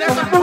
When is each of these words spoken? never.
never. 0.00 0.39